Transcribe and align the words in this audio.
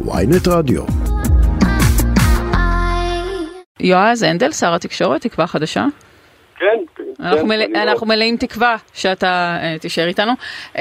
ויינט 0.00 0.48
רדיו. 0.48 0.82
יועז 3.80 4.22
הנדל, 4.22 4.52
שר 4.52 4.74
התקשורת, 4.74 5.20
תקווה 5.20 5.46
חדשה. 5.46 5.86
כן, 6.58 6.66
אנחנו, 7.20 7.38
כן, 7.38 7.48
מלא, 7.48 7.64
אנחנו 7.82 8.06
מלאים 8.06 8.36
תקווה 8.36 8.76
שאתה 8.94 9.58
uh, 9.60 9.80
תישאר 9.80 10.06
איתנו. 10.06 10.32
Um, 10.74 10.78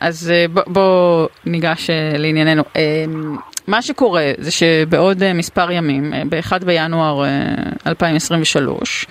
אז 0.00 0.32
uh, 0.32 0.52
בוא, 0.52 0.62
בוא 0.66 1.28
ניגש 1.46 1.90
uh, 1.90 2.18
לענייננו. 2.18 2.62
Um, 2.62 3.40
מה 3.66 3.82
שקורה 3.82 4.32
זה 4.38 4.50
שבעוד 4.50 5.22
uh, 5.22 5.26
מספר 5.34 5.70
ימים, 5.70 6.12
uh, 6.12 6.16
ב-1 6.28 6.64
בינואר 6.64 7.24
uh, 7.24 7.88
2023, 7.88 9.04
uh, 9.04 9.08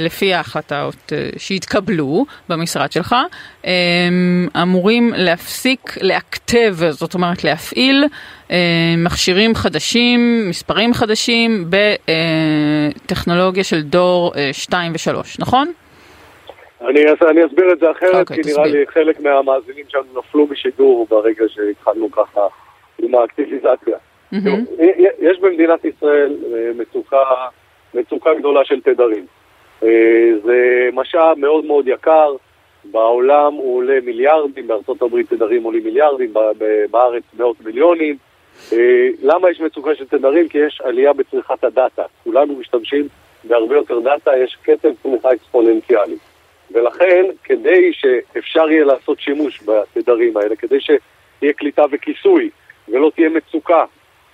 לפי 0.00 0.34
ההחלטות 0.34 0.94
uh, 0.94 1.38
שהתקבלו 1.38 2.24
במשרד 2.48 2.92
שלך, 2.92 3.16
um, 3.62 3.66
אמורים 4.62 5.12
להפסיק 5.16 5.96
לאקטב, 6.02 6.74
זאת 6.90 7.14
אומרת 7.14 7.44
להפעיל 7.44 8.04
מכשירים 8.98 9.54
חדשים, 9.54 10.48
מספרים 10.48 10.94
חדשים, 10.94 11.64
בטכנולוגיה 13.04 13.64
של 13.64 13.82
דור 13.82 14.32
2 14.52 14.92
ו-3, 14.92 15.16
נכון? 15.38 15.72
אני, 16.88 17.00
אני 17.30 17.46
אסביר 17.46 17.72
את 17.72 17.78
זה 17.78 17.90
אחרת, 17.90 18.14
אוקיי, 18.14 18.36
כי 18.42 18.50
נראה 18.50 18.64
תסביר. 18.64 18.80
לי 18.80 18.86
חלק 18.86 19.20
מהמאזינים 19.20 19.84
שלנו 19.88 20.04
נפלו 20.18 20.46
משידור 20.50 21.06
ברגע 21.10 21.44
שהתחלנו 21.48 22.10
ככה 22.10 22.40
עם 23.02 23.14
האקטיביזציה. 23.14 23.96
י- 24.32 25.28
יש 25.30 25.38
במדינת 25.40 25.84
ישראל 25.84 26.36
אה, 26.54 26.70
מצוקה, 26.78 27.16
מצוקה 27.94 28.30
גדולה 28.38 28.60
של 28.64 28.80
תדרים. 28.80 29.26
אה, 29.82 30.30
זה 30.44 30.88
משאב 30.92 31.38
מאוד 31.38 31.64
מאוד 31.64 31.88
יקר, 31.88 32.36
בעולם 32.84 33.54
הוא 33.54 33.76
עולה 33.76 34.00
מיליארדים, 34.04 34.66
בארצות 34.66 35.02
הברית 35.02 35.30
תדרים 35.30 35.62
עולים 35.62 35.84
מיליארדים, 35.84 36.32
בארץ 36.90 37.22
מאות 37.38 37.56
מיליונים. 37.64 38.16
אה, 38.72 39.08
למה 39.22 39.50
יש 39.50 39.60
מצוקה 39.60 39.94
של 39.94 40.06
תדרים? 40.06 40.48
כי 40.48 40.58
יש 40.58 40.80
עלייה 40.84 41.12
בצריכת 41.12 41.64
הדאטה. 41.64 42.02
כולנו 42.24 42.56
משתמשים 42.56 43.08
בהרבה 43.44 43.74
יותר 43.74 44.00
דאטה, 44.00 44.30
יש 44.36 44.56
קצב 44.62 44.88
צמיחה 45.02 45.32
אקספוננציאלי. 45.32 46.16
ולכן, 46.70 47.24
כדי 47.44 47.92
שאפשר 47.92 48.70
יהיה 48.70 48.84
לעשות 48.84 49.20
שימוש 49.20 49.60
בתדרים 49.64 50.36
האלה, 50.36 50.56
כדי 50.56 50.78
שתהיה 50.80 51.52
קליטה 51.52 51.84
וכיסוי 51.90 52.50
ולא 52.88 53.10
תהיה 53.14 53.28
מצוקה, 53.28 53.84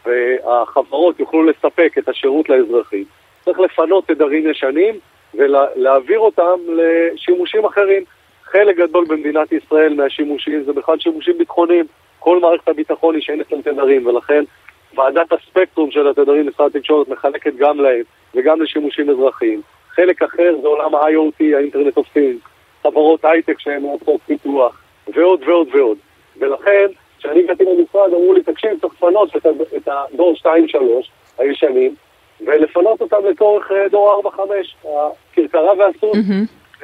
והחברות 0.06 1.20
יוכלו 1.20 1.42
לספק 1.42 1.94
את 1.98 2.08
השירות 2.08 2.48
לאזרחים, 2.48 3.04
צריך 3.44 3.60
לפנות 3.60 4.06
תדרים 4.06 4.50
ישנים 4.50 4.94
ולהעביר 5.36 6.18
אותם 6.18 6.58
לשימושים 6.68 7.64
אחרים. 7.64 8.04
חלק 8.44 8.76
גדול 8.76 9.04
במדינת 9.08 9.52
ישראל 9.52 9.94
מהשימושים 9.94 10.62
זה 10.62 10.72
בכלל 10.72 10.98
שימושים 10.98 11.38
ביטחוניים. 11.38 11.84
כל 12.18 12.40
מערכת 12.40 12.68
הביטחון 12.68 13.16
נשענת 13.16 13.52
על 13.52 13.62
תדרים, 13.62 14.06
ולכן 14.06 14.44
ועדת 14.96 15.32
הספקטרום 15.32 15.90
של 15.90 16.08
התדרים, 16.08 16.46
משרד 16.46 16.76
התקשורת, 16.76 17.08
מחלקת 17.08 17.56
גם 17.56 17.80
להם 17.80 18.02
וגם 18.34 18.62
לשימושים 18.62 19.10
אזרחיים. 19.10 19.60
חלק 19.88 20.22
אחר 20.22 20.54
זה 20.62 20.68
עולם 20.68 20.94
ה-IoT, 20.94 21.56
האינטרנט 21.56 21.96
אוף 21.96 22.14
חברות 22.82 23.24
הייטק 23.24 23.60
שהן 23.60 23.82
מערכות 23.82 24.20
פיתוח, 24.26 24.82
ועוד 25.14 25.42
ועוד 25.46 25.68
ועוד. 25.72 25.98
ולכן, 26.38 26.86
כשאני 27.18 27.40
הגעתי 27.40 27.64
למשרד, 27.64 28.14
אמרו 28.14 28.34
לי, 28.34 28.42
תקשיב, 28.42 28.70
צריך 28.80 28.94
לפנות 28.94 29.36
את 29.76 29.88
הדור 29.88 30.34
2-3 30.42 30.46
הישנים, 31.38 31.94
ולפנות 32.40 33.00
אותם 33.00 33.16
לצורך 33.30 33.72
אה, 33.72 33.88
דור 33.88 34.22
4-5. 34.84 34.88
הכרכרה 35.32 35.72
והסוס 35.78 36.18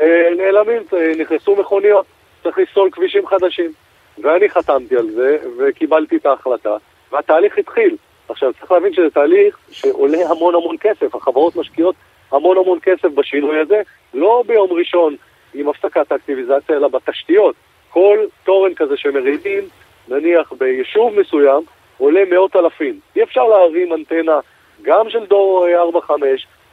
אה, 0.00 0.28
נעלמים, 0.36 0.83
אה, 0.92 1.12
נכנסו 1.19 1.56
מכוניות, 1.56 2.06
צריך 2.42 2.58
לסלול 2.58 2.91
כבישים 2.91 3.27
חדשים. 3.27 3.73
ואני 4.19 4.48
חתמתי 4.50 4.97
על 4.97 5.11
זה, 5.11 5.39
וקיבלתי 5.58 6.17
את 6.17 6.27
ההחלטה, 6.27 6.77
והתהליך 7.12 7.58
התחיל. 7.58 7.97
עכשיו, 8.28 8.53
צריך 8.61 8.73
להבין 8.73 8.95
שזה 8.95 9.11
תהליך 9.11 9.58
שעולה 9.70 10.19
המון 10.30 10.55
המון 10.55 10.77
כסף. 10.80 11.14
החברות 11.14 11.56
משקיעות 11.56 11.95
המון 12.33 12.58
המון 12.58 12.78
כסף 12.83 13.08
בשינוי 13.14 13.61
הזה, 13.61 13.83
לא 14.14 14.45
ביום 14.46 14.73
ראשון 14.73 15.17
עם 15.55 15.69
הפסקת 15.69 16.13
האקטיביזציה, 16.13 16.77
אלא 16.77 16.89
בתשתיות. 16.89 17.55
כל 17.90 18.19
תורן 18.45 18.74
כזה 18.74 18.96
שמרימים, 18.96 19.64
נניח 20.08 20.52
ביישוב 20.52 21.20
מסוים, 21.20 21.63
עולה 21.98 22.20
מאות 22.30 22.57
אלפים. 22.57 23.01
אי 23.17 23.23
אפשר 23.23 23.45
להרים 23.45 23.92
אנטנה 23.92 24.40
גם 24.83 25.11
של 25.11 25.27
דור 25.27 25.67
אה, 25.67 26.01
4-5, 26.09 26.13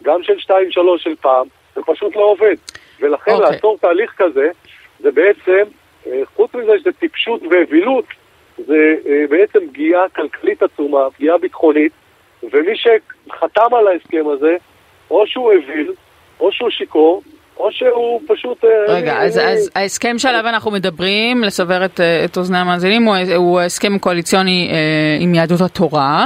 גם 0.03 0.23
של 0.23 0.33
2-3 0.33 0.53
של 0.97 1.15
פעם, 1.15 1.47
זה 1.75 1.81
פשוט 1.85 2.15
לא 2.15 2.21
עובד. 2.21 2.55
ולכן 2.99 3.31
אוקיי. 3.31 3.51
לעצור 3.51 3.77
תהליך 3.77 4.13
כזה, 4.17 4.49
זה 4.99 5.11
בעצם, 5.11 5.63
אה, 6.07 6.21
חוץ 6.35 6.53
מזה 6.53 6.79
שזה 6.79 6.91
טיפשות 6.91 7.41
ואווילות, 7.51 8.05
זה 8.57 8.95
אה, 9.05 9.23
בעצם 9.29 9.59
פגיעה 9.67 10.09
כלכלית 10.09 10.63
עצומה, 10.63 11.11
פגיעה 11.17 11.37
ביטחונית, 11.37 11.91
ומי 12.43 12.73
שחתם 12.75 13.75
על 13.75 13.87
ההסכם 13.87 14.27
הזה, 14.27 14.57
או 15.11 15.27
שהוא 15.27 15.53
אוויל, 15.53 15.93
או 16.39 16.51
שהוא 16.51 16.69
שיכור, 16.69 17.21
או 17.59 17.69
שהוא 17.71 18.21
פשוט... 18.27 18.57
אה, 18.65 18.93
רגע, 18.93 19.17
אני- 19.17 19.25
אז, 19.25 19.37
אני- 19.37 19.51
אז 19.51 19.69
ההסכם 19.75 20.19
שעליו 20.19 20.47
אנחנו 20.49 20.71
מדברים, 20.71 21.43
לסבר 21.43 21.85
את, 21.85 21.99
אה, 21.99 22.25
את 22.25 22.37
אוזני 22.37 22.57
המאזינים, 22.57 23.03
הוא, 23.03 23.15
הוא 23.35 23.59
הסכם 23.61 23.97
קואליציוני 23.99 24.69
אה, 24.71 24.77
עם 25.23 25.35
יהדות 25.35 25.61
התורה. 25.61 26.25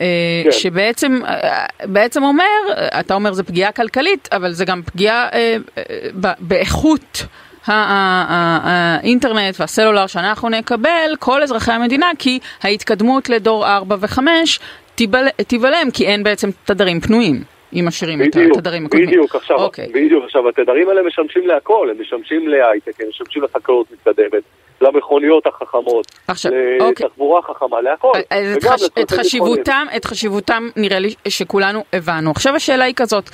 אה, 0.00 0.06
כן. 0.44 0.52
שבעצם 0.52 1.20
אה, 1.26 1.66
בעצם 1.84 2.22
אומר, 2.22 2.44
אה, 2.76 3.00
אתה 3.00 3.14
אומר 3.14 3.32
זה 3.32 3.42
פגיעה 3.42 3.72
כלכלית, 3.72 4.28
אבל 4.32 4.52
זה 4.52 4.64
גם 4.64 4.82
פגיעה 4.82 5.28
אה, 5.32 5.56
אה, 5.78 5.82
ב- 6.20 6.32
באיכות 6.40 7.26
האינטרנט 7.66 9.54
והסלולר 9.60 10.06
שאנחנו 10.06 10.48
נקבל, 10.48 11.14
כל 11.18 11.42
אזרחי 11.42 11.72
המדינה, 11.72 12.06
כי 12.18 12.38
ההתקדמות 12.62 13.28
לדור 13.28 13.66
4 13.68 13.96
ו-5 14.00 14.18
תיבלם, 15.46 15.88
כי 15.92 16.06
אין 16.06 16.22
בעצם 16.22 16.50
תדרים 16.64 17.00
פנויים, 17.00 17.42
אם 17.74 17.84
משאירים 17.88 18.22
את 18.22 18.26
התדרים 18.56 18.86
הקודמים. 18.86 19.06
בדיוק, 19.08 19.34
עכשיו, 19.34 19.56
אוקיי. 19.56 19.88
בדיוק, 19.88 20.24
עכשיו, 20.24 20.48
התדרים 20.48 20.88
האלה 20.88 21.02
משמשים 21.02 21.46
להכל, 21.46 21.88
הם 21.90 22.00
משמשים 22.00 22.48
להייטק, 22.48 23.00
הם 23.00 23.08
משמשים 23.08 23.42
לחקלאות 23.42 23.86
מתקדמת, 23.92 24.42
למכוניות 24.80 25.46
החכמות, 25.46 26.06
עכשיו, 26.28 26.52
אוקיי. 26.80 27.06
לתחבורה 27.06 27.42
חכמה, 27.42 27.80
להכל. 27.80 28.12
אז 28.30 28.56
את, 28.56 28.62
וגם 28.64 28.72
חש... 28.72 28.82
לצרכים 28.82 29.02
את 29.04 29.10
חשיבותם, 29.10 29.86
את 29.96 30.04
חשיבותם 30.04 30.68
נראה 30.76 30.98
לי 30.98 31.14
שכולנו 31.28 31.84
הבנו. 31.92 32.30
עכשיו 32.30 32.54
השאלה 32.54 32.84
היא 32.84 32.94
כזאת, 32.96 33.30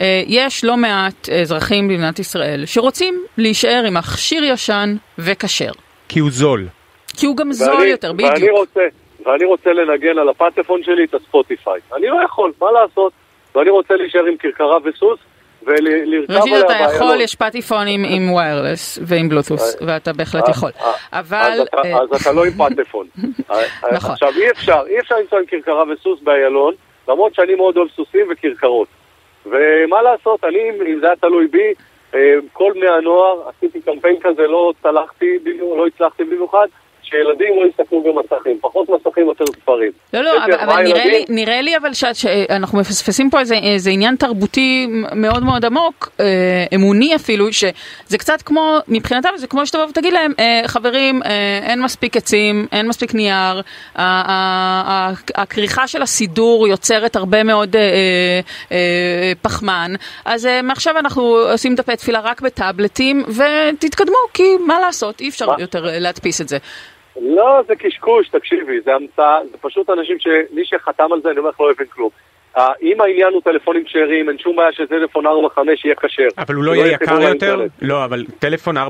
אה, 0.00 0.22
יש 0.26 0.64
לא 0.64 0.76
מעט 0.76 1.28
אזרחים 1.42 1.88
במדינת 1.88 2.18
ישראל 2.18 2.66
שרוצים 2.66 3.24
להישאר 3.38 3.84
עם 3.86 3.94
מכשיר 3.94 4.44
ישן 4.44 4.96
וכשר, 5.18 5.70
כי 6.08 6.18
הוא 6.20 6.30
זול. 6.30 6.66
כי 7.16 7.26
הוא 7.26 7.36
גם 7.36 7.52
זול 7.52 7.74
ואני- 7.74 7.88
יותר, 7.90 8.12
ואני 8.18 8.30
בדיוק. 8.30 8.50
רוצה, 8.58 8.80
ואני 9.26 9.44
רוצה 9.44 9.72
לנגן 9.72 10.18
על 10.18 10.28
הפטפון 10.28 10.82
שלי 10.82 11.04
את 11.04 11.14
הספוטיפיי. 11.14 11.80
אני 11.96 12.06
לא 12.08 12.16
יכול, 12.24 12.52
מה 12.60 12.72
לעשות? 12.72 13.12
ואני 13.56 13.70
רוצה 13.70 13.94
להישאר 13.96 14.24
עם 14.26 14.36
כרכרה 14.36 14.76
וסוס, 14.84 15.18
ולרכב 15.66 16.42
עליה 16.42 16.60
אתה 16.60 16.74
יכול. 16.94 17.20
יש 17.20 17.34
פטיפונים 17.34 18.04
עם 18.08 18.32
ויירלס 18.32 18.98
ועם 19.02 19.28
בלוטוס, 19.28 19.76
ואתה 19.86 20.12
בהחלט 20.12 20.44
אה, 20.44 20.50
יכול. 20.50 20.70
אה, 20.80 20.92
אבל... 21.12 21.36
אז 21.52 21.60
אתה- 21.60 22.28
אה, 22.28 22.32
לא 22.34 22.44
עם 22.44 22.52
פטפון. 22.52 23.06
אה, 23.50 23.56
נכון. 23.92 24.10
עכשיו, 24.12 24.28
אי 24.36 24.50
אפשר, 24.50 24.82
אי 24.86 24.98
אפשר 24.98 25.14
לנסוע 25.18 25.38
עם 25.38 25.44
כרכרה 25.46 25.84
וסוס 25.92 26.20
באיילון, 26.20 26.74
למרות 27.08 27.34
שאני 27.34 27.54
מאוד 27.54 27.76
אוהב 27.76 27.88
סוסים 27.96 28.26
וכרכרות. 28.30 28.88
ומה 29.46 30.02
לעשות, 30.02 30.44
אני, 30.44 30.70
אם 30.70 31.00
זה 31.00 31.06
היה 31.06 31.16
תלוי 31.16 31.46
בי, 31.46 31.72
אה, 32.14 32.34
כל 32.52 32.72
בני 32.74 32.88
הנוער, 32.88 33.48
עשיתי 33.48 33.80
קמפיין 33.80 34.16
כזה, 34.22 34.42
לא 34.46 34.72
לא 35.76 35.86
הצלחתי 35.86 36.24
במיוחד, 36.24 36.66
שילדים 37.10 37.62
לא 37.62 37.66
יסתכלו 37.68 38.02
במסכים, 38.02 38.58
פחות 38.60 38.88
מסכים, 38.88 39.26
יותר 39.26 39.44
ספרים. 39.46 39.90
לא, 40.12 40.20
לא, 40.20 40.32
לי 40.32 40.38
אבל, 40.44 40.54
אבל 40.54 40.82
נראה, 40.82 41.04
לי, 41.04 41.16
ילדים, 41.16 41.36
נראה 41.36 41.60
לי 41.60 41.76
אבל 41.76 41.92
שאנחנו 41.92 42.78
מפספסים 42.78 43.30
פה 43.30 43.40
איזה, 43.40 43.54
איזה 43.54 43.90
עניין 43.90 44.16
תרבותי 44.16 44.86
מאוד 45.14 45.42
מאוד 45.42 45.64
עמוק, 45.64 46.08
אה, 46.20 46.26
אמוני 46.74 47.14
אפילו, 47.14 47.52
שזה 47.52 48.18
קצת 48.18 48.42
כמו, 48.42 48.78
מבחינתם 48.88 49.28
זה 49.36 49.46
כמו 49.46 49.66
שתבוא 49.66 49.84
ותגיד 49.84 50.12
להם, 50.12 50.32
אה, 50.38 50.62
חברים, 50.66 51.22
אה, 51.22 51.60
אין 51.62 51.82
מספיק 51.82 52.16
עצים, 52.16 52.66
אין 52.72 52.88
מספיק 52.88 53.14
נייר, 53.14 53.62
הכריכה 55.34 55.88
של 55.88 56.02
הסידור 56.02 56.68
יוצרת 56.68 57.16
הרבה 57.16 57.42
מאוד 57.42 57.76
אה, 57.76 57.80
אה, 57.82 57.86
אה, 58.72 59.32
פחמן, 59.42 59.92
אז 60.24 60.46
אה, 60.46 60.62
מעכשיו 60.62 60.98
אנחנו 60.98 61.22
עושים 61.22 61.74
דפי 61.74 61.96
תפילה 61.96 62.20
רק 62.20 62.40
בטאבלטים, 62.40 63.24
ותתקדמו, 63.28 64.16
כי 64.34 64.56
מה 64.66 64.80
לעשות, 64.80 65.20
אי 65.20 65.28
אפשר 65.28 65.46
מה? 65.46 65.54
יותר 65.58 65.88
אה, 65.88 65.98
להדפיס 65.98 66.40
את 66.40 66.48
זה. 66.48 66.58
לא, 67.20 67.60
זה 67.68 67.76
קשקוש, 67.76 68.28
תקשיבי, 68.28 68.80
זה 68.80 68.94
המצאה, 68.94 69.38
זה 69.50 69.56
פשוט 69.60 69.90
אנשים 69.90 70.16
שמי 70.18 70.64
שחתם 70.64 71.12
על 71.12 71.20
זה, 71.22 71.30
אני 71.30 71.38
אומר 71.38 71.50
לך, 71.50 71.60
לא 71.60 71.70
הבין 71.70 71.86
כלום. 71.86 72.10
אה, 72.58 72.68
אם 72.82 73.00
העניין 73.00 73.32
הוא 73.32 73.42
טלפונים 73.42 73.84
כשרים, 73.84 74.28
אין 74.28 74.38
שום 74.38 74.56
בעיה 74.56 74.72
שטלפון 74.72 75.26
4-5 75.26 75.30
יהיה 75.84 75.94
כשר. 75.94 76.28
אבל 76.38 76.54
הוא 76.54 76.64
לא 76.64 76.74
שלא 76.74 76.80
יהיה 76.82 76.92
יקר 76.92 77.20
יותר? 77.20 77.60
לא, 77.82 78.04
אבל 78.04 78.24
טלפון 78.38 78.76
4-5 78.76 78.80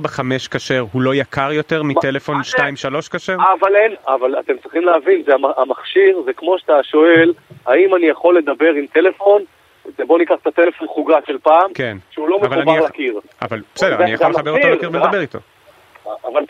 כשר 0.51 0.85
הוא 0.93 1.03
לא 1.03 1.15
יקר 1.15 1.53
יותר 1.53 1.83
מטלפון 1.83 2.37
מה 2.37 2.43
זה? 2.43 2.89
2-3 2.89 3.09
כשר? 3.13 3.37
אבל 3.61 3.77
אין, 3.77 3.95
אבל 4.09 4.39
אתם 4.41 4.53
צריכים 4.63 4.85
להבין, 4.85 5.23
זה 5.27 5.35
המ- 5.35 5.45
המכשיר, 5.57 6.23
זה 6.25 6.33
כמו 6.33 6.59
שאתה 6.59 6.83
שואל, 6.83 7.33
האם 7.67 7.95
אני 7.95 8.07
יכול 8.07 8.39
לדבר 8.39 8.71
עם 8.71 8.87
טלפון, 8.93 9.43
בוא 10.07 10.19
ניקח 10.19 10.35
את 10.43 10.47
הטלפון 10.47 10.89
חוגה 10.89 11.17
של 11.27 11.39
פעם, 11.39 11.71
כן. 11.75 11.97
שהוא 12.11 12.29
לא 12.29 12.39
מחובר 12.39 12.61
אני- 12.77 12.85
לקיר. 12.85 13.21
אבל 13.43 13.61
בסדר, 13.75 13.97
אני 14.03 14.11
יכול 14.13 14.31
לחבר 14.31 14.51
אותו 14.51 14.69
לקיר 14.69 14.91
ולדבר 14.93 15.21
איתו. 15.21 15.39
אבל 16.25 16.43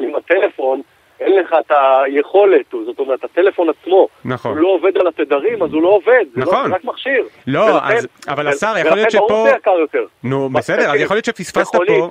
עם 0.00 0.14
הטלפון, 0.16 0.80
אין 1.24 1.40
לך 1.40 1.54
את 1.66 1.72
היכולת, 2.06 2.66
זאת 2.86 2.98
אומרת, 2.98 3.24
הטלפון 3.24 3.68
עצמו, 3.68 4.08
נכון. 4.24 4.50
הוא 4.52 4.60
לא 4.62 4.68
עובד 4.68 4.98
על 4.98 5.06
התדרים, 5.06 5.62
אז 5.62 5.72
הוא 5.72 5.82
לא 5.82 5.88
עובד, 5.88 6.24
זה 6.34 6.40
נכון. 6.40 6.62
לא, 6.62 6.68
זה 6.68 6.74
רק 6.74 6.84
מכשיר. 6.84 7.24
לא, 7.46 7.60
ולכן- 7.60 7.96
אז, 7.96 8.06
אבל 8.28 8.48
השר, 8.48 8.74
יכול 8.78 8.96
להיות 8.96 9.14
ולכן 9.14 9.18
ברור 9.18 9.30
שפה... 9.30 9.48
שזה 9.48 9.56
יקר 9.56 9.78
יותר. 9.80 10.04
נו, 10.24 10.48
בסדר, 10.48 10.90
אז 10.90 11.00
יכול 11.00 11.16
להיות 11.16 11.24
שפספסת 11.24 11.76
פה... 11.86 12.10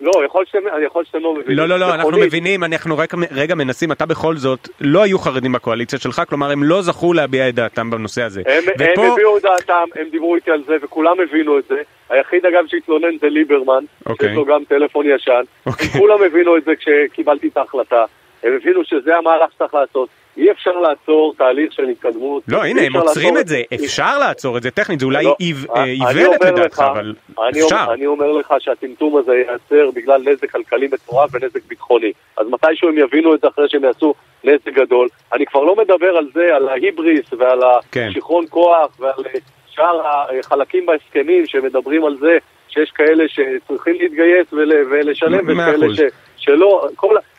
לא, 0.00 0.10
יכול 0.26 0.44
להיות 0.54 1.06
שאתם, 1.06 1.18
לא 1.22 1.34
מבינים. 1.34 1.58
לא, 1.58 1.66
לא, 1.68 1.78
לא, 1.78 1.94
אנחנו 1.94 2.10
מבינים, 2.10 2.64
אנחנו 2.64 2.98
רק 2.98 3.14
רגע 3.30 3.54
מנסים, 3.54 3.92
אתה 3.92 4.06
בכל 4.06 4.36
זאת, 4.36 4.68
לא 4.80 5.02
היו 5.02 5.18
חרדים 5.18 5.52
בקואליציה 5.52 5.98
שלך, 5.98 6.22
כלומר 6.28 6.50
הם 6.50 6.62
לא 6.62 6.82
זכו 6.82 7.12
להביע 7.12 7.48
את 7.48 7.54
דעתם 7.54 7.90
בנושא 7.90 8.22
הזה. 8.22 8.42
הם, 8.46 8.64
ופה, 8.74 9.02
הם 9.04 9.12
הביעו 9.12 9.36
את 9.36 9.42
דעתם, 9.42 9.84
הם 9.96 10.08
דיברו 10.10 10.34
איתי 10.36 10.50
על 10.50 10.62
זה, 10.66 10.76
וכולם 10.82 11.16
הבינו 11.20 11.58
את 11.58 11.64
זה. 11.68 11.82
היחיד 12.10 12.46
אגב 12.46 12.64
שהתלונן 12.66 13.18
זה 13.20 13.28
ליברמן, 13.28 13.84
אוקיי. 14.06 14.28
שיש 14.28 14.36
לו 14.36 14.44
גם 14.44 14.64
טלפון 14.68 15.06
ישן. 15.08 15.42
אוקיי. 15.66 15.88
כולם 15.88 16.22
הבינו 16.22 16.56
את 16.56 16.64
זה 16.64 16.72
כשקיבלתי 16.76 17.48
את 17.48 17.56
ההחלטה. 17.56 18.04
הם 18.42 18.52
הבינו 18.56 18.84
שזה 18.84 19.16
המהלך 19.16 19.52
שצריך 19.52 19.74
לעשות. 19.74 20.08
אי 20.36 20.50
אפשר 20.50 20.70
לעצור 20.72 21.34
תהליך 21.38 21.72
של 21.72 21.88
התקדמות. 21.88 22.42
לא, 22.48 22.64
הנה, 22.64 22.82
הם 22.82 22.96
עוצרים 22.96 23.38
את 23.38 23.48
זה, 23.48 23.62
אפשר 23.74 24.18
לעצור 24.18 24.56
את 24.56 24.62
זה 24.62 24.70
טכנית, 24.70 25.00
זה 25.00 25.06
אולי 25.06 25.24
לא, 25.24 25.36
איב- 25.40 25.66
אה, 25.76 25.84
איוולת 25.84 26.40
לדעתך, 26.44 26.84
אבל 26.92 27.14
אפשר. 27.50 27.86
אני 27.92 28.06
אומר 28.06 28.32
לך 28.32 28.54
שהטמטום 28.58 29.16
הזה 29.16 29.34
ייעצר 29.34 29.90
בגלל 29.94 30.22
נזק 30.24 30.50
כלכלי 30.50 30.88
מטורף 30.92 31.30
ונזק 31.34 31.64
ביטחוני. 31.68 32.12
אז 32.36 32.46
מתישהו 32.50 32.88
הם 32.88 32.98
יבינו 32.98 33.34
את 33.34 33.40
זה 33.40 33.48
אחרי 33.48 33.68
שהם 33.68 33.84
יעשו 33.84 34.14
נזק 34.44 34.68
גדול. 34.68 35.08
אני 35.32 35.46
כבר 35.46 35.64
לא 35.64 35.76
מדבר 35.76 36.16
על 36.16 36.26
זה, 36.34 36.56
על 36.56 36.68
ההיבריס 36.68 37.32
ועל 37.38 37.60
כן. 37.92 38.08
השיכרון 38.10 38.44
כוח 38.50 39.00
ועל 39.00 39.24
אה, 39.34 39.40
שאר 39.70 40.00
החלקים 40.40 40.86
בהסכמים 40.86 41.46
שמדברים 41.46 42.04
על 42.04 42.16
זה 42.16 42.38
שיש 42.68 42.90
כאלה 42.90 43.24
שצריכים 43.28 43.94
להתגייס 44.00 44.52
ול, 44.52 44.72
ולשלם 44.90 45.46
ויש 45.48 45.56
מאה 45.56 45.72
כאלה 45.72 45.86
אחוז. 45.86 45.96
ש, 45.96 46.00
שלא. 46.36 46.88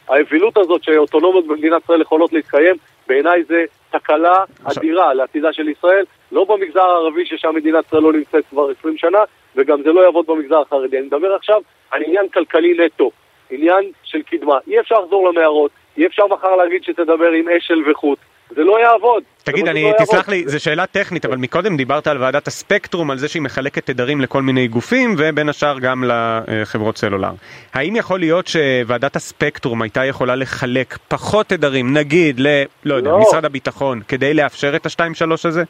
האווילות 0.10 0.58
הזאת 0.58 0.84
שאוטונומיות 0.84 1.48
במדינת 1.48 1.84
ישראל 1.84 2.02
יכולות 2.02 2.34
להתקיים, 2.34 2.76
בעיניי 3.08 3.44
זה 3.44 3.66
תקלה 3.92 4.44
אדירה 4.64 5.14
לעתידה 5.14 5.54
של 5.54 5.70
ישראל, 5.70 6.06
לא 6.32 6.44
במגזר 6.44 6.82
הערבי 6.82 7.26
ששם 7.26 7.56
מדינת 7.56 7.86
ישראל 7.86 8.02
לא 8.02 8.14
נמצאת 8.14 8.44
כבר 8.50 8.72
20 8.80 8.98
שנה, 8.98 9.20
וגם 9.56 9.82
זה 9.84 9.92
לא 9.92 10.02
יעבוד 10.02 10.26
במגזר 10.26 10.62
החרדי. 10.62 10.98
אני 10.98 11.06
מדבר 11.06 11.36
עכשיו 11.36 11.62
על 11.92 12.04
עניין 12.04 12.30
כלכלי 12.30 12.74
נטו, 12.86 13.12
עניין 13.50 13.92
של 14.04 14.22
קדמה. 14.22 14.58
אי 14.68 14.80
אפשר 14.80 15.00
לחזור 15.00 15.30
למערות, 15.30 15.72
אי 15.98 16.06
אפשר 16.06 16.28
מחר 16.28 16.56
להגיד 16.56 16.84
שתדבר 16.84 17.32
עם 17.32 17.50
אשל 17.50 17.92
וחוט. 17.92 18.20
זה 18.56 18.64
לא 18.64 18.80
יעבוד. 18.80 19.24
תגיד, 19.44 19.56
פשוט 19.56 19.68
אני, 19.70 19.84
לא 19.84 19.88
יעבוד. 19.88 20.06
תסלח 20.06 20.30
לי, 20.30 20.44
זו 20.48 20.60
שאלה 20.60 20.86
טכנית, 20.86 21.26
אבל 21.26 21.38
מקודם 21.38 21.78
דיברת 21.78 22.08
על 22.08 22.22
ועדת 22.22 22.48
הספקטרום, 22.48 23.12
על 23.12 23.18
זה 23.18 23.28
שהיא 23.28 23.42
מחלקת 23.42 23.86
תדרים 23.86 24.22
לכל 24.22 24.42
מיני 24.42 24.68
גופים, 24.68 25.16
ובין 25.18 25.50
השאר 25.50 25.80
גם 25.80 26.04
לחברות 26.08 26.98
סלולר. 26.98 27.32
האם 27.74 27.96
יכול 27.96 28.20
להיות 28.20 28.48
שוועדת 28.48 29.16
הספקטרום 29.16 29.82
הייתה 29.82 30.06
יכולה 30.06 30.36
לחלק 30.36 30.98
פחות 31.08 31.48
תדרים, 31.48 31.94
נגיד, 31.94 32.40
ל... 32.40 32.48
לא 32.86 32.96
יודע, 32.96 33.10
לא. 33.10 33.20
משרד 33.20 33.46
הביטחון, 33.46 34.02
כדי 34.08 34.34
לאפשר 34.34 34.76
את 34.76 34.86
ה-2-3 34.86 35.32
הזה? 35.44 35.64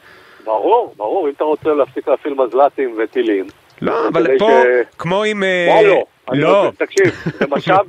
ברור, 0.44 0.94
ברור, 0.96 1.28
אם 1.28 1.32
אתה 1.36 1.44
רוצה 1.44 1.70
להפסיק 1.70 2.08
להפעיל 2.08 2.34
מזל"טים 2.34 2.96
וטילים. 3.04 3.46
לא, 3.82 4.08
אבל 4.08 4.38
פה, 4.38 4.50
ש- 4.50 4.96
כמו 4.98 5.22
עם... 5.24 5.42
אה, 5.42 5.68
מה 5.82 5.98
לא? 6.32 6.72
תקשיב, 6.78 7.06
זה 7.38 7.46
משאב, 7.50 7.86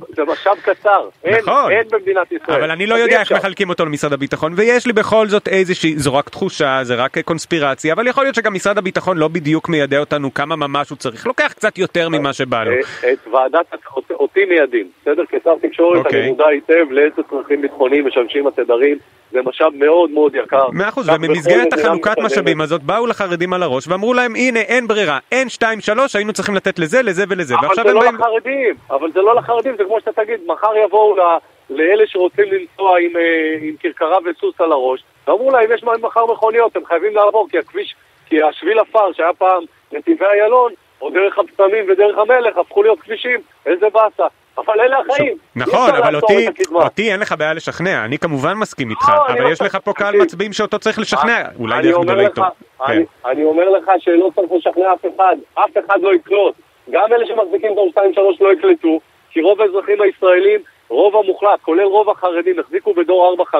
קצר. 0.64 1.08
נכון. 1.42 1.70
אין 1.72 1.82
במדינת 1.90 2.32
ישראל. 2.32 2.58
אבל 2.62 2.70
אני 2.70 2.86
לא 2.86 2.94
יודע 2.94 3.20
איך. 3.20 3.32
מחלקים 3.32 3.68
אותו 3.68 3.84
למשרד 3.84 4.12
הביטחון, 4.12 4.52
ויש 4.56 4.86
לי 4.86 4.92
בכל 4.92 5.28
זאת 5.28 5.48
איזושהי, 5.48 5.98
זו 5.98 6.14
רק 6.14 6.28
תחושה, 6.28 6.80
זה 6.82 6.94
רק 6.94 7.18
קונספירציה, 7.18 7.92
אבל 7.92 8.06
יכול 8.06 8.24
להיות 8.24 8.34
שגם 8.34 8.54
משרד 8.54 8.78
הביטחון 8.78 9.16
לא 9.18 9.28
בדיוק 9.28 9.68
מיידע 9.68 9.98
אותנו 9.98 10.34
כמה 10.34 10.56
ממש 10.56 10.90
הוא 10.90 10.98
צריך, 10.98 11.26
לוקח 11.26 11.52
קצת 11.56 11.78
יותר 11.78 12.08
ממה 12.08 12.32
שבא 12.32 12.64
לו. 12.64 12.70
אה, 12.70 12.78
את 13.12 13.26
ועדת, 13.32 13.66
אות- 13.96 14.10
אותי 14.10 14.44
מיידים, 14.44 14.86
בסדר? 15.02 15.22
כשר 15.28 15.54
תקשורת 15.68 15.98
אוקיי. 16.06 16.20
אני 16.20 16.30
מודע 16.30 16.46
היטב 16.46 16.86
לאיזה 16.90 17.22
צרכים 17.30 17.62
ביטחוניים 17.62 18.06
משמשים 18.06 18.46
התדרים, 18.46 18.98
זה 19.32 19.38
משאב 19.44 19.72
מאוד 19.74 20.10
מאוד 20.10 20.34
יקר. 20.34 20.70
מאה 20.72 20.88
אחוז, 20.88 21.08
ובמסגרת 21.08 21.72
החלוקת. 21.72 22.18
משאבים 22.18 22.60
הזאת 22.60 22.82
באו 22.82 23.06
לחרדים 23.06 23.52
על 23.52 23.62
הראש 23.62 23.88
ואמרו 23.88 24.14
להם 24.14 24.34
הנה 24.36 24.60
אין 24.60 24.88
ברירה, 24.88 25.18
אין 25.32 25.48
שתיים 25.48 25.80
שלוש, 25.80 26.16
היינו 26.16 26.32
צריכים 26.32 26.54
לתת 26.54 26.78
לזה, 26.78 27.02
לזה 27.02 27.24
ולזה, 27.28 27.54
אבל 27.54 27.66
ועכשיו 27.66 27.84
זה 27.84 27.90
הם 27.90 27.96
לא 27.96 28.00
באים... 28.00 28.16
לחרדים, 28.22 28.74
אבל 28.90 29.12
זה 29.12 29.20
לא 29.20 29.34
לחרדים, 29.34 29.74
זה 29.78 29.84
כמו 29.84 30.00
שאתה 30.00 30.12
תגיד, 30.12 30.40
מחר 30.46 30.76
יבואו 30.84 31.16
ל- 31.16 31.38
לאלה 31.70 32.04
שרוצים 32.06 32.44
לנסוע 32.44 32.98
עם, 33.00 33.16
אה, 33.16 33.22
עם 33.62 33.74
כרכרה 33.80 34.16
וסוס 34.24 34.60
על 34.60 34.72
הראש, 34.72 35.02
ואמרו 35.26 35.50
להם, 35.50 35.72
יש 35.74 35.82
מחר 35.84 36.26
מכוניות, 36.26 36.76
הם 36.76 36.84
חייבים 36.84 37.14
לעבור, 37.14 37.46
כי 37.50 37.58
הכביש, 37.58 37.94
כי 38.26 38.42
השביל 38.42 38.78
עפר 38.78 39.12
שהיה 39.12 39.32
פעם 39.38 39.62
נתיבי 39.92 40.24
איילון, 40.24 40.72
או 41.00 41.10
דרך 41.10 41.38
הפצמים 41.38 41.84
ודרך 41.88 42.18
המלך, 42.18 42.56
הפכו 42.58 42.82
להיות 42.82 43.00
כבישים, 43.00 43.40
איזה 43.66 43.86
באסה. 43.92 44.26
אבל 44.58 44.80
אלה 44.80 44.98
החיים. 44.98 45.26
אי 45.28 45.34
נכון, 45.56 45.90
אבל 45.94 46.16
אותי. 46.16 46.46
אותי 46.72 47.12
אין 47.12 47.20
לך 47.20 47.34
בעיה 47.38 47.54
לשכנע, 47.54 48.04
אני 48.04 48.18
כמובן 48.18 48.54
מסכים 48.54 48.90
איתך, 48.90 49.08
לא, 49.08 49.26
אבל 49.26 49.42
לא 49.42 49.48
יש 49.48 49.62
לך 49.62 49.78
פה 49.84 49.92
קהל. 49.92 50.16
מצביעים 50.16 50.52
שאותו 50.52 50.78
צריך 50.78 50.98
לשכנע, 50.98 51.42
אולי 51.58 51.82
דרך 51.82 51.96
גדולי 52.02 52.24
טוב. 52.34 52.44
אני- 52.86 53.06
כן. 53.24 53.28
אני 53.30 53.44
אומר 53.44 53.68
לך 53.70 53.90
שלא 53.98 54.30
צריך 54.34 54.52
לשכנע 54.52 54.92
אף 54.94 55.04
אחד, 55.16 55.36
אף 55.54 55.70
אחד 55.86 56.00
לא 56.00 56.14
יקלוט. 56.14 56.54
גם 56.90 57.12
אלה 57.12 57.26
שמחזיקים 57.26 57.74
דור 57.74 57.90
2-3 57.96 57.98
לא 58.40 58.52
יקלטו, 58.52 59.00
כי 59.30 59.40
רוב 59.42 59.60
האזרחים 59.60 60.00
הישראלים, 60.00 60.60
רוב 60.88 61.16
המוחלט, 61.16 61.60
כולל 61.62 61.82
רוב 61.84 62.10
החרדים, 62.10 62.58
החזיקו 62.58 62.94
בדור 62.94 63.36
4-5, 63.52 63.54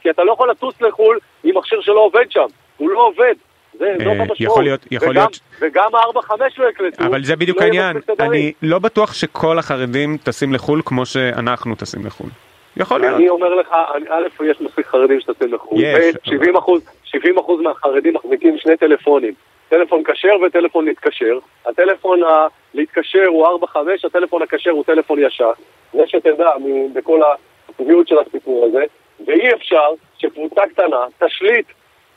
כי 0.00 0.10
אתה 0.10 0.24
לא 0.24 0.32
יכול 0.32 0.50
לטוס 0.50 0.80
לחו"ל 0.80 1.18
עם 1.44 1.56
מכשיר 1.58 1.80
שלא 1.80 2.00
עובד 2.00 2.30
שם, 2.30 2.46
הוא 2.76 2.90
לא 2.90 3.06
עובד. 3.06 3.34
זה, 3.78 3.94
זאת 3.98 4.06
אה, 4.06 4.12
המשמעות. 4.12 4.40
יכול 4.40 4.62
להיות- 4.64 4.86
יכול 4.90 5.08
וגם- 5.08 5.16
להיות- 5.16 5.40
וגם 5.60 5.94
ה-4-5 5.94 6.32
לא 6.58 6.68
יקלטו. 6.68 7.04
אבל 7.04 7.24
זה 7.24 7.36
בדיוק 7.36 7.58
לא 7.62 7.66
יהיה 7.66 7.86
העניין. 7.86 8.02
אני 8.20 8.52
לא 8.62 8.78
בטוח 8.78 9.14
שכל 9.14 9.58
החרדים 9.58 10.16
טסים 10.16 10.52
לחו"ל 10.52 10.82
כמו 10.84 11.06
שאנחנו 11.06 11.74
טסים 11.74 12.06
לחו"ל. 12.06 12.28
יכול 12.76 13.00
להיות. 13.00 13.14
אני 13.16 13.28
אומר 13.28 13.54
לך, 13.54 13.68
א', 14.10 14.44
יש 14.44 14.60
מספיק 14.60 14.86
חרדים 14.86 15.20
שטסים 15.20 15.54
לחו"ל. 15.54 15.80
יש, 15.82 16.14
ו-70 16.28 16.58
אחוז, 16.58 16.82
70 17.04 17.38
אחוז 17.38 17.60
מהחרדים 17.60 18.14
מחזיקים 18.14 18.58
שני 18.58 18.76
טלפונים. 18.76 19.32
טלפון 19.68 20.02
כשר 20.04 20.36
וטלפון 20.46 20.84
להתקשר. 20.84 21.38
הטלפון 21.66 22.22
ה- 22.22 22.46
להתקשר 22.74 23.26
הוא 23.26 23.46
4-5, 23.46 23.76
הטלפון 24.04 24.42
הכשר 24.42 24.70
הוא 24.70 24.84
טלפון 24.84 25.18
ישן. 25.22 25.50
זה 25.92 26.02
שתדע 26.06 26.50
בכל 26.92 27.20
הטבעיות 27.68 28.08
של 28.08 28.18
הסיפור 28.18 28.64
הזה. 28.66 28.84
ואי 29.26 29.54
אפשר 29.54 29.88
שקבוצה 30.18 30.60
קטנה 30.72 31.06
תשליט 31.18 31.66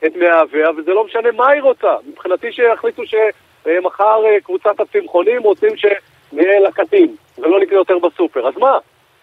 את 0.06 0.16
מאהביה, 0.16 0.68
וזה 0.76 0.90
לא 0.94 1.04
משנה 1.04 1.32
מה 1.32 1.48
היא 1.50 1.62
רוצה. 1.62 1.96
מבחינתי 2.08 2.52
שיחליטו 2.52 3.02
שמחר 3.06 4.26
אה, 4.26 4.40
קבוצת 4.40 4.80
הצמחונים 4.80 5.42
רוצים 5.42 5.70
שנהיה 5.76 6.60
לקטים, 6.60 7.16
ולא 7.38 7.60
נקנה 7.60 7.78
יותר 7.78 7.98
בסופר. 7.98 8.48
אז 8.48 8.54
מה? 8.56 8.78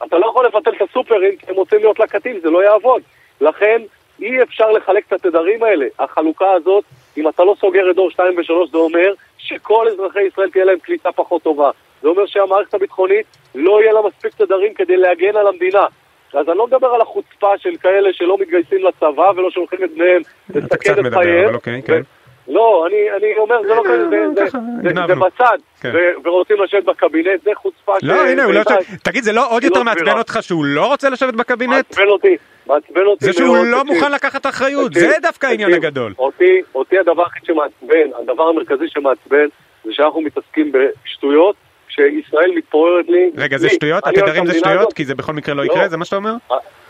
אתה 0.07 0.17
לא 0.17 0.25
יכול 0.25 0.45
לבטל 0.45 0.71
את 0.71 0.81
הסופרים 0.89 1.35
כי 1.35 1.45
הם 1.49 1.55
רוצים 1.55 1.79
להיות 1.79 1.99
לקטים, 1.99 2.39
זה 2.39 2.49
לא 2.49 2.63
יעבוד. 2.63 3.01
לכן 3.41 3.81
אי 4.21 4.43
אפשר 4.43 4.71
לחלק 4.71 5.03
את 5.07 5.13
התדרים 5.13 5.63
האלה. 5.63 5.85
החלוקה 5.99 6.51
הזאת, 6.51 6.83
אם 7.17 7.27
אתה 7.29 7.43
לא 7.43 7.55
סוגר 7.59 7.91
את 7.91 7.95
דור 7.95 8.11
2 8.11 8.37
ו-3, 8.37 8.71
זה 8.71 8.77
אומר 8.77 9.13
שכל 9.37 9.87
אזרחי 9.87 10.21
ישראל 10.21 10.49
תהיה 10.49 10.65
להם 10.65 10.79
קליטה 10.79 11.11
פחות 11.11 11.43
טובה. 11.43 11.71
זה 12.01 12.07
אומר 12.07 12.25
שהמערכת 12.25 12.73
הביטחונית 12.73 13.25
לא 13.55 13.81
יהיה 13.81 13.93
לה 13.93 13.99
מספיק 14.07 14.33
תדרים 14.33 14.73
כדי 14.73 14.97
להגן 14.97 15.35
על 15.35 15.47
המדינה. 15.47 15.85
אז 16.33 16.49
אני 16.49 16.57
לא 16.57 16.67
מדבר 16.67 16.87
על 16.87 17.01
החוצפה 17.01 17.57
של 17.57 17.75
כאלה 17.81 18.13
שלא 18.13 18.37
מתגייסים 18.37 18.85
לצבא 18.85 19.31
ולא 19.35 19.51
שולחים 19.51 19.83
את 19.83 19.91
בניהם 19.91 20.21
אתה 20.51 20.59
לסכן 20.59 20.77
קצת 20.77 20.93
את 20.93 20.97
מדבר, 20.97 21.21
חייהם. 21.21 21.45
אבל 21.45 21.55
אוקיי, 21.55 21.81
כן. 21.81 22.01
לא, 22.49 22.87
אני, 22.87 23.11
אני 23.17 23.37
אומר, 23.37 23.61
זה 23.61 23.67
לא 23.75 23.83
כזה, 23.85 24.09
זה, 24.09 24.17
זה, 24.35 24.45
זה, 24.83 24.89
זה. 25.07 25.15
בצד, 25.15 25.57
כן. 25.81 25.91
ו- 25.93 26.27
ורוצים 26.27 26.61
לשבת 26.63 26.83
בקבינט, 26.83 27.43
זה 27.43 27.51
חוצפה 27.55 27.99
ש... 27.99 28.03
לא, 28.03 28.25
הנה, 28.27 28.43
הוא 28.43 28.53
לא 28.53 28.59
יושב... 28.59 28.75
תגיד, 29.03 29.23
זה 29.23 29.31
לא 29.31 29.51
עוד 29.51 29.63
היא 29.63 29.69
יותר 29.69 29.79
לא 29.79 29.85
מעצבן. 29.85 30.17
אותך 30.17 30.37
שהוא 30.41 30.65
לא 30.65 30.87
רוצה 30.87 31.09
לשבת 31.09 31.33
בקבינט? 31.33 31.71
מעצבן 31.73 32.07
אותי, 32.07 32.37
מעצבן 32.67 33.05
אותי 33.05 33.25
זה 33.25 33.33
שהוא 33.33 33.57
מאוד, 33.57 33.67
לא. 33.67 33.83
מוכן 33.83 34.11
לקחת 34.11 34.45
אחריות, 34.45 34.93
זה 34.93 35.11
דווקא 35.21 35.47
העניין 35.47 35.73
הגדול. 35.73 36.13
אותי, 36.19 36.61
אותי 36.75 36.99
הדבר 36.99 37.23
הכי 37.25 37.39
שמעצבן, 37.43 38.09
הדבר 38.21 38.43
המרכזי 38.43 38.85
שמעצבן, 38.87 39.47
זה 39.83 39.93
שאנחנו 39.93 40.21
מתעסקים 40.21 40.71
בשטויות, 40.71 41.55
כשישראל 41.87 42.51
מתפוררת 42.55 43.05
לי. 43.09 43.31
רגע, 43.37 43.57
זה 43.57 43.69
שטויות? 43.69 44.07
התדרים 44.07 44.45
זה 44.45 44.53
שטויות? 44.53 44.93
כי 44.93 45.05
זה 45.05 45.15
בכל 45.15 45.33
מקרה 45.33 45.55
לא 45.55 45.63
לא. 45.65 45.71
יקרה? 45.71 45.87
זה 45.89 45.97
מה 45.97 46.05
שאתה 46.05 46.15
אומר? 46.15 46.33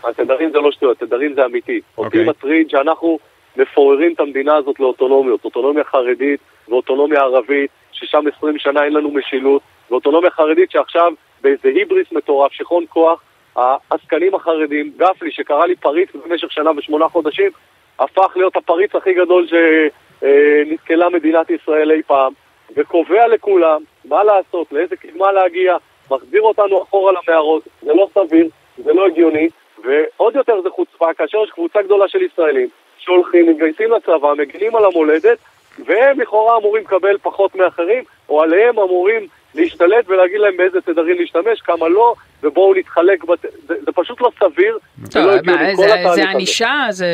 התדרים 0.04 0.50
זה 0.52 0.58
לא 0.58 0.72
שטויות, 0.72 1.02
התדרים 1.02 1.34
זה 1.34 1.44
אמיתי. 1.44 1.80
אותי 1.98 2.18
אוקיי. 2.18 2.24
מטריד 2.24 2.70
שאנחנו 2.70 3.18
מפוררים 3.56 4.12
את 4.12 4.20
המדינה 4.20 4.56
הזאת 4.56 4.80
לאוטונומיות, 4.80 5.44
אוטונומיה 5.44 5.84
חרדית 5.84 6.40
ואוטונומיה 6.68 7.20
ערבית, 7.20 7.70
ששם 7.92 8.24
20 8.36 8.58
שנה 8.58 8.84
אין 8.84 8.92
לנו 8.92 9.10
משילות, 9.10 9.62
ואוטונומיה 9.90 10.30
חרדית 10.30 10.70
שעכשיו 10.70 11.12
באיזה 11.40 11.68
היבריס 11.68 12.12
מטורף, 12.12 12.52
שיכרון 12.52 12.84
כוח, 12.88 13.22
העסקנים 13.56 14.34
החרדים, 14.34 14.92
גפני 14.96 15.30
שקרא 15.30 15.66
לי 15.66 15.76
פריץ 15.76 16.08
במשך 16.14 16.52
שנה 16.52 16.70
ושמונה 16.76 17.08
חודשים, 17.08 17.50
הפך 17.98 18.32
להיות 18.36 18.56
הפריץ 18.56 18.94
הכי 18.94 19.14
גדול 19.14 19.46
שנתקלה 19.46 21.08
מדינת 21.08 21.50
ישראל 21.50 21.90
אי 21.90 22.02
פעם, 22.02 22.32
וקובע 22.76 23.28
לכולם 23.28 23.82
מה 24.04 24.24
לעשות, 24.24 24.72
לאיזה 24.72 24.96
קדמה 24.96 25.32
להגיע, 25.32 25.76
מחזיר 26.10 26.42
אותנו 26.42 26.82
אחורה 26.82 27.12
למערות, 27.12 27.62
זה 27.82 27.92
לא 27.94 28.08
סביר, 28.14 28.48
זה 28.76 28.92
לא 28.92 29.06
הגיוני, 29.06 29.48
ועוד 29.84 30.36
יותר 30.36 30.62
זה 30.62 30.70
חוצפה 30.70 31.14
כאשר 31.14 31.38
יש 31.44 31.50
קבוצה 31.50 31.82
גדולה 31.82 32.08
של 32.08 32.22
ישראלים 32.22 32.68
שהולכים, 33.00 33.50
מתגייסים 33.50 33.92
לצבא, 33.92 34.34
מגינים 34.38 34.76
על 34.76 34.84
המולדת, 34.84 35.38
והם 35.86 36.20
לכאורה 36.20 36.56
אמורים 36.56 36.82
לקבל 36.84 37.16
פחות 37.22 37.54
מאחרים, 37.54 38.02
או 38.28 38.42
עליהם 38.42 38.78
אמורים 38.78 39.26
להשתלט 39.54 40.08
ולהגיד 40.08 40.40
להם 40.40 40.56
באיזה 40.56 40.80
תדרים 40.80 41.16
להשתמש, 41.20 41.60
כמה 41.60 41.88
לא, 41.88 42.14
ובואו 42.42 42.74
נתחלק, 42.74 43.24
בת... 43.24 43.42
זה, 43.68 43.74
זה 43.80 43.92
פשוט 43.94 44.20
לא 44.20 44.30
סביר. 44.38 44.78
טוב, 45.10 45.26
לא 45.26 45.32
מה, 45.44 45.74
זה, 45.74 45.86
זה 46.14 46.30
ענישה, 46.30 46.86
זה 46.90 47.06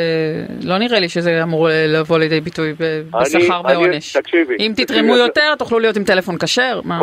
לא 0.64 0.78
נראה 0.78 1.00
לי 1.00 1.08
שזה 1.08 1.42
אמור 1.42 1.68
לבוא 1.70 2.18
לידי 2.18 2.40
ביטוי 2.40 2.74
בשכר 3.10 3.60
ועונש. 3.68 4.16
תקשיבי. 4.16 4.56
אם 4.60 4.72
תתרמו 4.76 5.16
יותר, 5.16 5.54
תוכלו 5.58 5.78
להיות 5.78 5.96
עם 5.96 6.04
טלפון 6.04 6.38
כשר, 6.38 6.80
מה? 6.84 6.98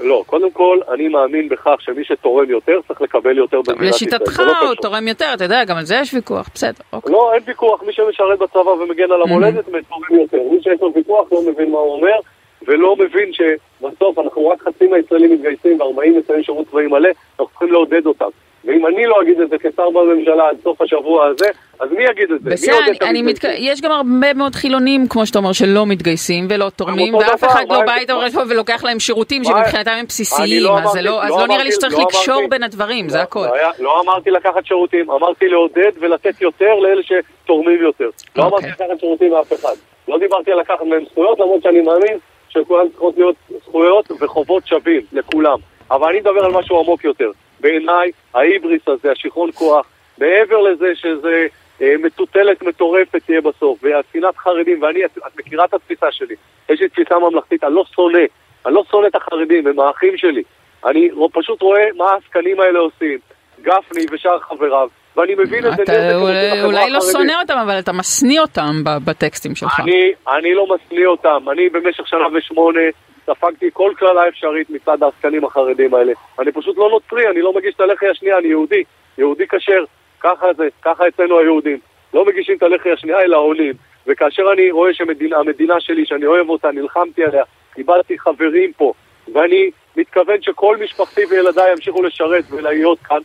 לא, 0.00 0.22
קודם 0.26 0.50
כל, 0.50 0.78
אני 0.94 1.08
מאמין 1.08 1.48
בכך 1.48 1.76
שמי 1.80 2.04
שתורם 2.04 2.50
יותר 2.50 2.80
צריך 2.88 3.00
לקבל 3.00 3.38
יותר 3.38 3.56
במדינת 3.56 3.78
ישראל. 3.78 3.90
לשיטתך 3.90 4.40
לא 4.40 4.66
הוא 4.66 4.74
תורם 4.74 5.08
יותר, 5.08 5.26
אתה 5.34 5.44
יודע, 5.44 5.64
גם 5.64 5.76
על 5.76 5.84
זה 5.84 5.94
יש 5.94 6.14
ויכוח, 6.14 6.48
בסדר, 6.54 6.84
אוקיי. 6.92 7.12
לא, 7.12 7.34
אין 7.34 7.42
ויכוח, 7.46 7.82
מי 7.82 7.92
שמשרת 7.92 8.38
בצבא 8.38 8.70
ומגן 8.70 9.12
על 9.12 9.22
המולדת 9.22 9.64
תורם 9.64 10.20
יותר. 10.20 10.38
מי 10.50 10.62
שיש 10.62 10.80
לו 10.80 10.92
ויכוח 10.94 11.32
לא 11.32 11.42
מבין 11.42 11.70
מה 11.70 11.78
הוא 11.78 11.94
אומר, 11.94 12.18
ולא 12.66 12.96
מבין 12.96 13.30
שבסוף 13.32 14.18
אנחנו 14.18 14.48
רק 14.48 14.62
חצי 14.62 14.86
מהישראלים 14.86 15.32
מתגייסים 15.32 15.80
ו-40 15.80 16.18
מסיימים 16.18 16.44
שירות 16.44 16.66
צבאי 16.70 16.86
מלא, 16.86 17.08
אנחנו 17.08 17.46
צריכים 17.46 17.72
לעודד 17.72 18.06
אותם. 18.06 18.28
ואם 18.64 18.86
אני 18.86 19.06
לא 19.06 19.22
אגיד 19.22 19.40
את 19.40 19.50
זה 19.50 19.56
כשר 19.58 19.90
בממשלה 19.90 20.48
עד 20.48 20.56
סוף 20.62 20.82
השבוע 20.82 21.26
הזה, 21.26 21.46
אז 21.80 21.88
מי 21.92 22.04
יגיד 22.04 22.30
את 22.32 22.42
זה? 22.42 22.50
בסדר, 22.50 22.76
אני 23.02 23.22
מתק... 23.22 23.44
יש 23.58 23.80
גם 23.80 23.90
הרבה 23.90 24.34
מאוד 24.34 24.54
חילונים, 24.54 25.06
כמו 25.08 25.26
שאתה 25.26 25.38
אומר, 25.38 25.52
שלא 25.52 25.86
מתגייסים 25.86 26.46
ולא 26.50 26.70
תורמים, 26.76 27.14
ואף 27.14 27.44
אחד 27.44 27.64
לא 27.68 27.82
בא 27.86 27.94
איתם 27.96 28.18
ולוקח 28.48 28.84
להם 28.84 28.98
שירותים 28.98 29.44
שמבחינתם 29.44 29.90
הם 29.90 30.06
בסיסיים, 30.06 30.62
לא 30.62 30.78
אז 30.78 30.96
לא, 30.96 31.22
לא 31.28 31.46
נראה 31.46 31.64
לי 31.64 31.72
שצריך 31.72 31.94
לקשור 31.98 32.42
בין 32.50 32.62
הדברים, 32.62 33.08
זה 33.08 33.22
הכל. 33.22 33.46
לא 33.78 34.00
אמרתי 34.00 34.30
לקחת 34.30 34.66
שירותים, 34.66 35.10
אמרתי 35.10 35.48
לעודד 35.48 35.92
ולתת 36.00 36.40
יותר 36.40 36.74
לאלה 36.74 37.02
שתורמים 37.02 37.82
יותר. 37.82 38.08
לא 38.36 38.42
אמרתי 38.42 38.56
אוקיי. 38.56 38.86
לקחת 38.86 39.00
שירותים 39.00 39.30
מאף 39.30 39.52
אחד. 39.52 39.74
לא 40.08 40.18
דיברתי 40.18 40.52
על 40.52 40.60
לקחת 40.60 40.82
מהם 40.86 41.04
זכויות, 41.10 41.40
למרות 41.40 41.62
שאני 41.62 41.80
מאמין 41.80 42.18
שלכולם 42.48 42.88
צריכות 42.88 43.14
להיות 43.16 43.36
זכויות 43.64 44.10
וחובות 44.20 44.66
שווים, 44.66 45.00
לכולם. 45.12 45.58
אבל 45.90 46.08
אני 46.08 46.20
מדבר 46.20 46.44
על 46.44 46.52
משהו 46.52 46.80
עמוק 46.80 47.04
יותר. 47.04 47.30
בעיניי, 47.60 48.10
ההיבריס 48.34 48.88
הזה, 48.88 49.12
השיכרון 49.12 49.50
כוח, 49.52 49.86
מעבר 50.18 50.60
לזה 50.60 50.94
שזה 50.94 51.46
אה, 51.82 51.94
מטוטלת 51.98 52.62
מטורפת 52.62 53.22
תהיה 53.26 53.40
בסוף, 53.40 53.78
והשנאת 53.82 54.36
חרדים, 54.36 54.82
ואני, 54.82 55.04
את, 55.04 55.18
את 55.18 55.38
מכירה 55.38 55.64
את 55.64 55.74
התפיסה 55.74 56.06
שלי, 56.10 56.34
יש 56.68 56.80
לי 56.80 56.88
תפיסה 56.88 57.18
ממלכתית, 57.18 57.64
אני 57.64 57.74
לא 57.74 57.84
שונא, 57.94 58.18
אני 58.66 58.74
לא 58.74 58.84
שונא 58.90 59.06
את 59.06 59.14
החרדים, 59.14 59.66
הם 59.66 59.80
האחים 59.80 60.16
שלי. 60.16 60.42
אני 60.86 61.10
פשוט 61.32 61.62
רואה 61.62 61.84
מה 61.96 62.04
העסקנים 62.10 62.60
האלה 62.60 62.78
עושים, 62.78 63.18
גפני 63.62 64.06
ושאר 64.12 64.38
חבריו, 64.38 64.88
ואני 65.16 65.34
מבין 65.34 65.66
את 65.66 65.86
זה. 65.86 66.14
אולי, 66.14 66.62
אולי 66.62 66.90
לא 66.90 67.00
שונא 67.00 67.32
אותם, 67.40 67.58
אבל 67.58 67.78
אתה 67.78 67.92
משניא 67.92 68.40
אותם 68.40 68.82
בטקסטים 69.04 69.54
שלך. 69.54 69.80
אני, 69.80 70.12
אני 70.28 70.54
לא 70.54 70.66
משניא 70.66 71.06
אותם, 71.06 71.44
אני 71.52 71.68
במשך 71.68 72.08
שנה 72.08 72.24
ושמונה 72.34 72.80
ספגתי 73.28 73.70
כל 73.72 73.92
קללה 73.96 74.28
אפשרית 74.28 74.70
מצד 74.70 75.02
העסקנים 75.02 75.44
החרדים 75.44 75.94
האלה. 75.94 76.12
אני 76.38 76.52
פשוט 76.52 76.78
לא 76.78 76.90
נוצרי, 76.90 77.28
אני 77.28 77.40
לא 77.40 77.52
מגיש 77.52 77.74
את 77.74 77.80
הלחי 77.80 78.08
השנייה, 78.08 78.38
אני 78.38 78.48
יהודי. 78.48 78.82
יהודי 79.18 79.44
כשר, 79.48 79.84
ככה 80.20 80.46
זה, 80.56 80.68
ככה 80.82 81.08
אצלנו 81.08 81.38
היהודים. 81.38 81.78
לא 82.14 82.24
מגישים 82.24 82.56
את 82.56 82.62
הלחי 82.62 82.90
השנייה, 82.90 83.20
אלא 83.20 83.36
עולים. 83.36 83.74
וכאשר 84.06 84.42
אני 84.52 84.70
רואה 84.70 84.94
שהמדינה 84.94 85.80
שלי, 85.80 86.06
שאני 86.06 86.26
אוהב 86.26 86.48
אותה, 86.48 86.70
נלחמתי 86.70 87.24
עליה, 87.24 87.42
קיבלתי 87.74 88.18
חברים 88.18 88.72
פה, 88.72 88.92
ואני 89.34 89.70
מתכוון 89.96 90.42
שכל 90.42 90.76
משפחתי 90.76 91.20
וילדיי 91.30 91.72
ימשיכו 91.72 92.02
לשרת 92.02 92.44
ולהיות 92.50 92.98
כאן, 92.98 93.18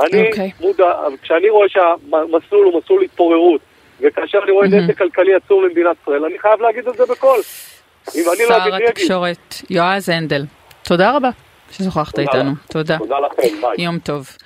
אני 0.00 0.22
okay. 0.22 0.30
אוקיי. 0.30 0.50
מודע, 0.60 0.92
כשאני 1.22 1.48
רואה 1.48 1.68
שהמסלול 1.68 2.64
הוא 2.64 2.80
מסלול 2.80 3.02
התפוררות, 3.02 3.60
וכאשר 4.00 4.38
אני 4.42 4.52
רואה 4.52 4.66
mm-hmm. 4.66 4.74
נזק 4.74 4.98
כלכלי 4.98 5.34
עצום 5.34 5.64
למדינת 5.64 5.96
ישראל, 6.02 6.24
אני 6.24 6.38
חייב 6.38 6.60
להגיד 6.60 6.88
את 6.88 6.96
זה 6.96 7.06
בקול. 7.06 7.40
אם 8.14 8.24
אני 8.32 8.48
לא 8.48 8.56
אגיד, 8.56 8.72
מי 8.72 8.78
יגיד? 8.78 8.86
שר 8.86 8.90
התקשורת 8.90 9.54
יועז 9.70 10.08
הנדל, 10.08 10.44
תודה 10.82 11.16
רבה 11.16 11.30
ששוחחת 11.70 12.18
איתנו. 12.18 12.52
תודה. 12.70 12.98
תודה 12.98 13.16
לכם, 13.20 13.42
ביי. 13.60 13.84
יום 13.84 13.98
טוב. 13.98 14.36